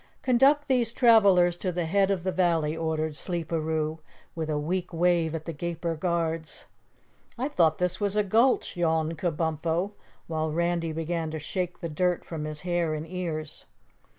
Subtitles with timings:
[0.23, 3.99] "Conduct these travelers to the head of the valley," ordered Sleeperoo,
[4.33, 6.65] with a weak wave at the Gaper Guards.
[7.37, 9.91] "I thought this was a gulch," yawned Kabumpo,
[10.25, 13.65] while Randy began to shake the dirt from his hair and ears.